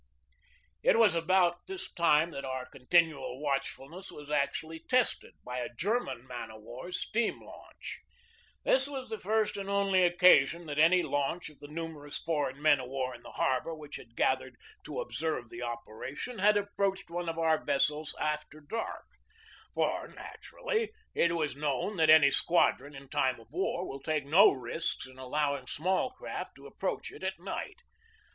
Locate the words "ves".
17.63-17.85